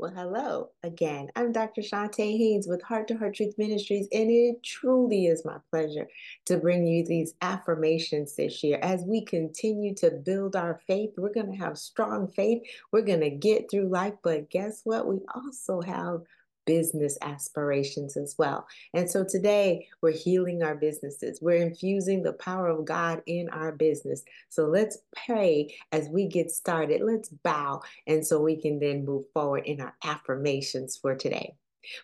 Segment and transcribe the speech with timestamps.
[0.00, 1.30] Well, hello again.
[1.36, 1.82] I'm Dr.
[1.82, 6.08] Chonta Haynes with Heart to Heart Truth Ministries, and it truly is my pleasure
[6.46, 8.78] to bring you these affirmations this year.
[8.80, 12.62] As we continue to build our faith, we're going to have strong faith.
[12.90, 15.06] We're going to get through life, but guess what?
[15.06, 16.22] We also have
[16.70, 18.64] business aspirations as well.
[18.94, 21.40] And so today we're healing our businesses.
[21.42, 24.22] We're infusing the power of God in our business.
[24.50, 27.02] So let's pray as we get started.
[27.02, 27.82] Let's bow.
[28.06, 31.56] And so we can then move forward in our affirmations for today.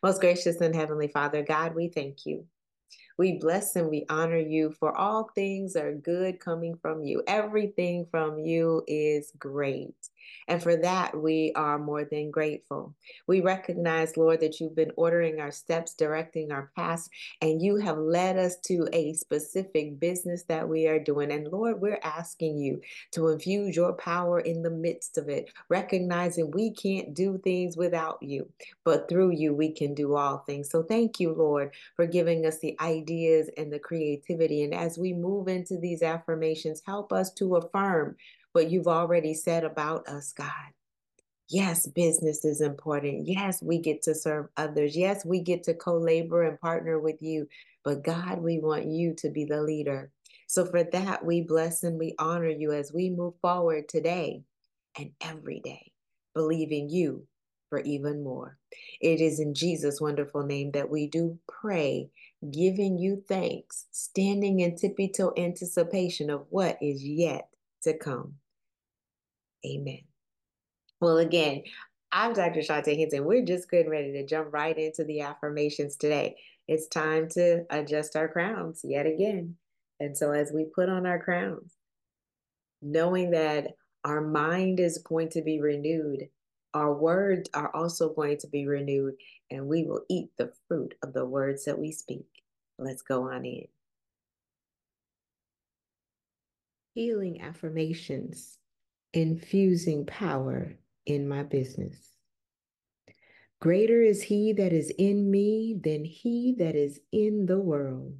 [0.02, 2.44] Most gracious and heavenly Father, God, we thank you.
[3.18, 7.22] We bless and we honor you, for all things are good coming from you.
[7.26, 9.94] Everything from you is great.
[10.48, 12.94] And for that, we are more than grateful.
[13.26, 17.08] We recognize, Lord, that you've been ordering our steps, directing our paths,
[17.40, 21.32] and you have led us to a specific business that we are doing.
[21.32, 22.80] And Lord, we're asking you
[23.12, 28.18] to infuse your power in the midst of it, recognizing we can't do things without
[28.22, 28.48] you,
[28.84, 30.70] but through you, we can do all things.
[30.70, 34.62] So thank you, Lord, for giving us the ideas and the creativity.
[34.62, 38.16] And as we move into these affirmations, help us to affirm
[38.52, 40.50] what you've already said about us, God.
[41.48, 43.28] Yes, business is important.
[43.28, 44.96] Yes, we get to serve others.
[44.96, 47.46] Yes, we get to co labor and partner with you.
[47.84, 50.10] But God, we want you to be the leader.
[50.48, 54.42] So for that, we bless and we honor you as we move forward today
[54.98, 55.92] and every day,
[56.34, 57.26] believing you
[57.68, 58.58] for even more.
[59.00, 62.08] It is in Jesus' wonderful name that we do pray,
[62.50, 67.48] giving you thanks, standing in tippy toe anticipation of what is yet
[67.82, 68.34] to come.
[69.64, 70.02] Amen.
[71.00, 71.62] Well, again,
[72.12, 72.60] I'm Dr.
[72.60, 73.24] Chonta Hinton.
[73.24, 76.36] We're just getting ready to jump right into the affirmations today.
[76.68, 79.56] It's time to adjust our crowns yet again.
[80.00, 81.72] And so, as we put on our crowns,
[82.82, 83.72] knowing that
[84.04, 86.28] our mind is going to be renewed,
[86.76, 89.14] our words are also going to be renewed,
[89.50, 92.26] and we will eat the fruit of the words that we speak.
[92.78, 93.66] Let's go on in.
[96.94, 98.58] Healing affirmations
[99.16, 101.96] infusing power in my business.
[103.62, 108.14] Greater is he that is in me than he that is in the world.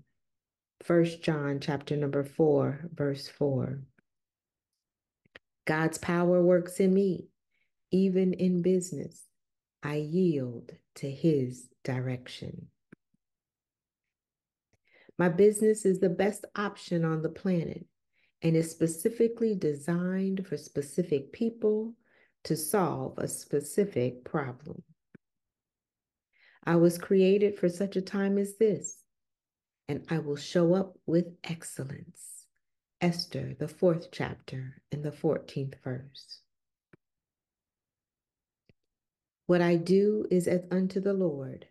[0.83, 3.81] First John chapter number 4 verse 4.
[5.67, 7.29] God's power works in me,
[7.91, 9.23] even in business.
[9.83, 12.69] I yield to his direction.
[15.19, 17.87] My business is the best option on the planet
[18.43, 21.95] and is specifically designed for specific people
[22.45, 24.83] to solve a specific problem.
[26.65, 29.03] I was created for such a time as this,
[29.89, 32.47] and I will show up with excellence.
[33.01, 36.41] Esther, the fourth chapter, and the 14th verse.
[39.47, 41.67] What I do is as unto the Lord.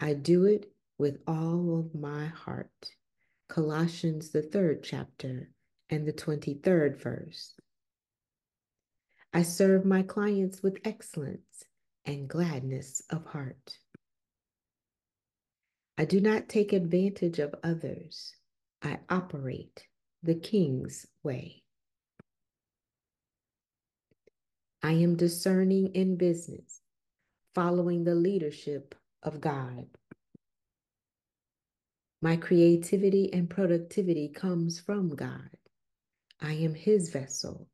[0.00, 2.92] I do it with all of my heart.
[3.48, 5.50] Colossians, the third chapter,
[5.90, 7.54] and the 23rd verse.
[9.32, 11.64] I serve my clients with excellence
[12.04, 13.78] and gladness of heart.
[15.96, 18.34] I do not take advantage of others.
[18.82, 19.86] I operate
[20.22, 21.62] the King's way.
[24.82, 26.80] I am discerning in business,
[27.58, 29.88] following the leadership of God.
[32.22, 35.50] My creativity and productivity comes from God.
[36.40, 37.66] I am his vessel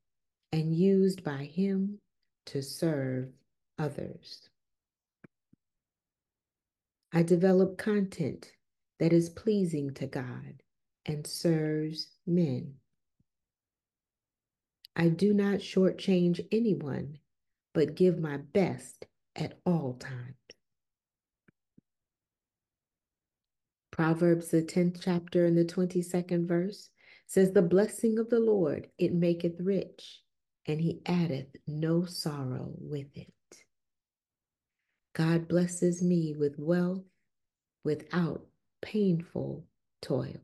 [0.53, 1.99] and used by him
[2.47, 3.29] to serve
[3.79, 4.49] others.
[7.13, 8.53] I develop content
[9.01, 10.63] that is pleasing to God
[11.05, 12.77] and serves men.
[14.97, 17.19] I do not shortchange anyone,
[17.75, 19.05] but give my best
[19.37, 20.35] at all times.
[23.91, 26.91] Proverbs, the 10th chapter and the 22nd verse
[27.27, 30.21] says, The blessing of the Lord, it maketh rich,
[30.67, 33.33] and he addeth no sorrow with it.
[35.15, 37.05] God blesses me with wealth
[37.85, 38.47] without
[38.83, 39.65] painful
[40.03, 40.41] toil.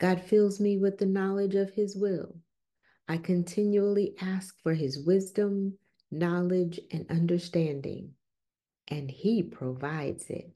[0.00, 2.36] God fills me with the knowledge of his will.
[3.10, 5.78] I continually ask for his wisdom,
[6.10, 8.12] knowledge, and understanding,
[8.86, 10.50] and he provides it.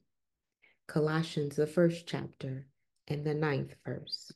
[0.87, 2.67] Colossians, the first chapter,
[3.07, 4.31] and the ninth verse.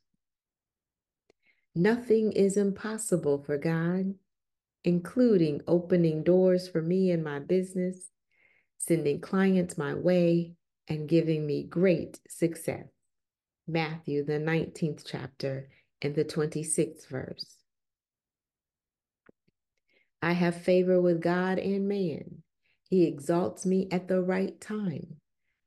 [1.76, 4.16] Nothing is impossible for God,
[4.84, 8.10] including opening doors for me and my business,
[8.80, 10.56] sending clients my way,
[10.88, 12.88] and giving me great success.
[13.68, 15.70] Matthew, the 19th chapter,
[16.02, 17.57] and the 26th verse.
[20.22, 22.44] I have favor with God and man.
[22.90, 25.18] He exalts me at the right time.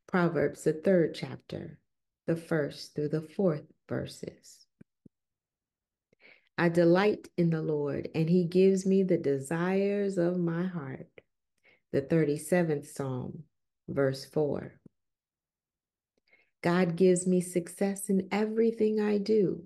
[0.09, 1.79] Proverbs, the third chapter,
[2.27, 4.67] the first through the fourth verses.
[6.59, 11.09] I delight in the Lord, and he gives me the desires of my heart.
[11.93, 13.45] The 37th Psalm,
[13.89, 14.75] verse 4.
[16.63, 19.65] God gives me success in everything I do.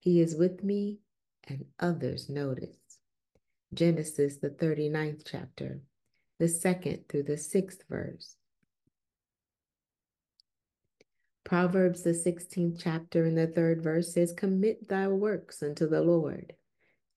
[0.00, 0.98] He is with me,
[1.46, 2.85] and others notice.
[3.74, 5.80] Genesis, the 39th chapter,
[6.38, 8.36] the second through the sixth verse.
[11.44, 16.54] Proverbs, the 16th chapter, and the third verse says, Commit thy works unto the Lord,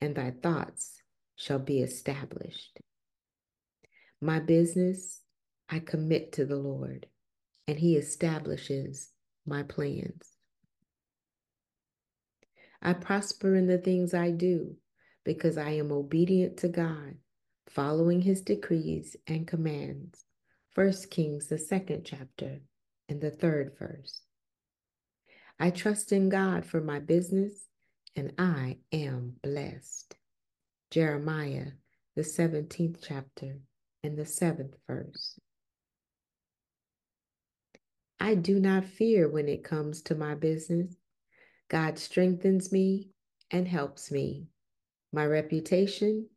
[0.02, 1.02] and thy thoughts
[1.36, 2.80] shall be established.
[4.22, 5.22] My business
[5.70, 7.08] I commit to the Lord,
[7.68, 9.10] and he establishes
[9.46, 10.36] my plans.
[12.82, 14.76] I prosper in the things I do
[15.24, 17.16] because I am obedient to God,
[17.68, 20.26] following his decrees and commands.
[20.72, 22.60] First Kings, the second chapter,
[23.08, 24.22] and the third verse.
[25.60, 27.68] I trust in God for my business,
[28.16, 30.16] and I am blessed.
[30.92, 31.72] Jeremiah,
[32.16, 33.60] the 17th chapter,
[34.04, 35.38] and the seventh verse.
[38.20, 40.96] I do not fear when it comes to my business.
[41.70, 43.10] God strengthens me
[43.52, 44.48] and helps me.
[45.12, 46.28] My reputation,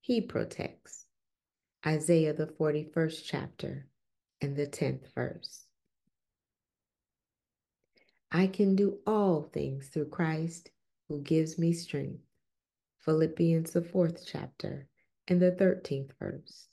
[0.00, 1.06] He protects.
[1.84, 3.88] Isaiah, the 41st chapter,
[4.40, 5.66] and the 10th verse.
[8.30, 10.70] I can do all things through Christ
[11.08, 12.22] who gives me strength.
[13.00, 14.88] Philippians, the fourth chapter,
[15.28, 16.68] and the 13th verse.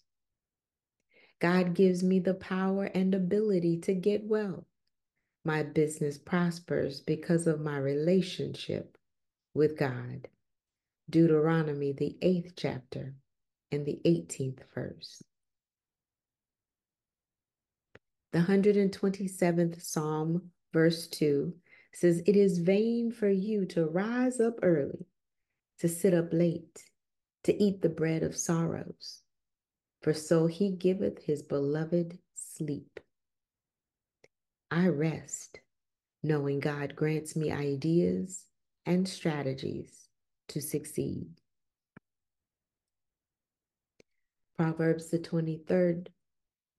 [1.39, 4.67] God gives me the power and ability to get well.
[5.43, 8.97] My business prospers because of my relationship
[9.53, 10.27] with God.
[11.09, 13.15] Deuteronomy, the eighth chapter,
[13.71, 15.21] and the 18th verse.
[18.31, 21.53] The 127th Psalm, verse 2,
[21.93, 25.07] says, It is vain for you to rise up early,
[25.79, 26.83] to sit up late,
[27.45, 29.21] to eat the bread of sorrows
[30.01, 32.99] for so he giveth his beloved sleep.
[34.71, 35.59] I rest,
[36.23, 38.45] knowing God grants me ideas
[38.85, 40.08] and strategies
[40.49, 41.27] to succeed.
[44.57, 46.07] Proverbs, the 23rd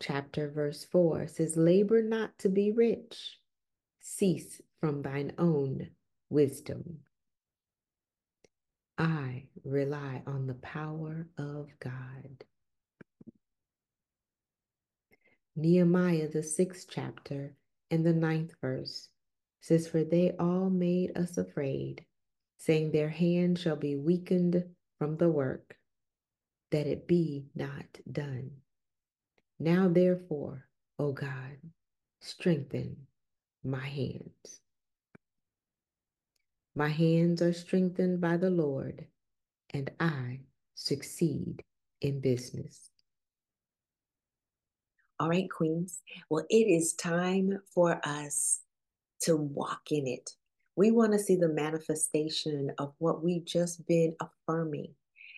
[0.00, 3.38] chapter, verse 4 says, Labor not to be rich,
[4.00, 5.88] cease from thine own
[6.28, 7.00] wisdom.
[8.98, 12.44] I rely on the power of God.
[15.56, 17.54] Nehemiah, the sixth chapter,
[17.90, 19.08] and the ninth verse
[19.60, 22.04] says, For they all made us afraid,
[22.60, 24.64] saying, Their hand shall be weakened
[24.98, 25.76] from the work,
[26.72, 28.52] that it be not done.
[29.60, 30.66] Now, therefore,
[30.98, 31.58] O God,
[32.20, 32.96] strengthen
[33.64, 34.60] my hands.
[36.76, 39.06] My hands are strengthened by the Lord,
[39.72, 40.40] and I
[40.74, 41.62] succeed
[42.00, 42.90] in business.
[45.20, 46.02] All right, Queens.
[46.30, 48.60] Well, it is time for us
[49.22, 50.30] to walk in it.
[50.80, 54.94] We want to see the manifestation of what we've just been affirming.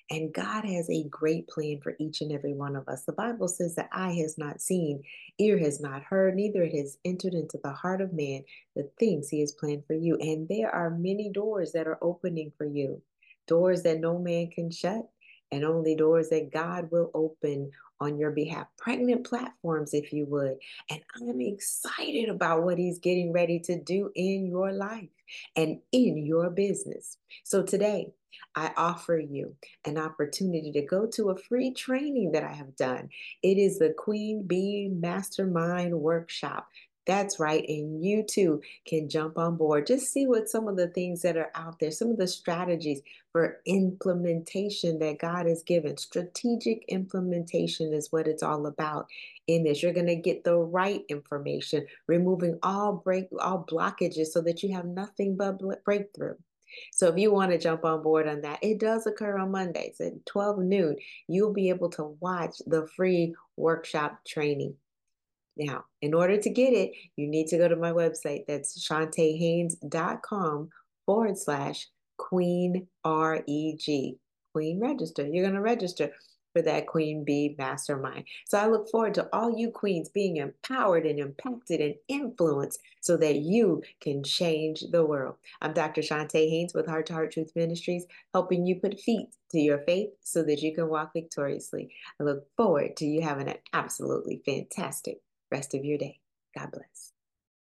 [0.08, 3.02] And God has a great plan for each and every one of us.
[3.06, 5.02] The Bible says that eye has not seen,
[5.40, 8.44] ear has not heard, neither it has entered into the heart of man
[8.76, 10.16] the things he has planned for you.
[10.20, 13.02] And there are many doors that are opening for you,
[13.48, 15.08] doors that no man can shut,
[15.50, 20.56] and only doors that God will open on your behalf, pregnant platforms, if you would.
[20.90, 25.08] And I'm excited about what he's getting ready to do in your life
[25.56, 27.16] and in your business.
[27.44, 28.12] So today,
[28.54, 33.08] I offer you an opportunity to go to a free training that I have done.
[33.42, 36.66] It is the Queen B Mastermind Workshop.
[37.04, 37.64] That's right.
[37.68, 39.88] And you too can jump on board.
[39.88, 43.00] Just see what some of the things that are out there, some of the strategies
[43.32, 45.96] for implementation that God has given.
[45.96, 49.06] Strategic implementation is what it's all about
[49.48, 49.82] in this.
[49.82, 54.72] You're going to get the right information, removing all break all blockages so that you
[54.72, 56.36] have nothing but breakthrough.
[56.92, 60.00] So if you want to jump on board on that, it does occur on Mondays
[60.00, 60.96] at 12 noon.
[61.26, 64.76] You'll be able to watch the free workshop training.
[65.56, 68.46] Now, in order to get it, you need to go to my website.
[68.48, 70.70] That's chontahaynes.com
[71.06, 74.18] forward slash Queen R E G.
[74.54, 75.26] Queen register.
[75.26, 76.10] You're going to register.
[76.52, 78.24] for that Queen B Mastermind.
[78.46, 83.16] So I look forward to all you queens being empowered and impacted and influenced so
[83.16, 85.36] that you can change the world.
[85.60, 86.02] I'm Dr.
[86.02, 88.04] Chonta Haynes with Heart to Heart Truth Ministries,
[88.34, 91.90] helping you put feet to your faith so that you can walk victoriously.
[92.20, 95.20] I look forward to you having an absolutely fantastic
[95.52, 96.20] rest of your day.
[96.58, 97.11] God bless.